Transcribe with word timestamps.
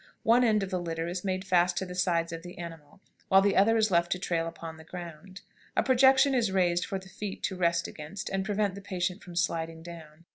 One 0.23 0.43
end 0.43 0.63
of 0.63 0.71
the 0.71 0.81
litter 0.81 1.07
is 1.07 1.23
made 1.23 1.45
fast 1.45 1.77
to 1.77 1.85
the 1.85 1.93
sides 1.93 2.31
of 2.33 2.41
the 2.41 2.57
animal, 2.57 2.99
while 3.27 3.43
the 3.43 3.55
other 3.55 3.73
end 3.73 3.77
is 3.77 3.91
left 3.91 4.11
to 4.13 4.17
trail 4.17 4.47
upon 4.47 4.77
the 4.77 4.83
ground. 4.83 5.41
A 5.77 5.83
projection 5.83 6.33
is 6.33 6.51
raised 6.51 6.85
for 6.85 6.97
the 6.97 7.07
feet 7.07 7.43
to 7.43 7.55
rest 7.55 7.87
against 7.87 8.27
and 8.27 8.43
prevent 8.43 8.73
the 8.73 8.81
patient 8.81 9.23
from 9.23 9.35
sliding 9.35 9.83
down. 9.83 10.25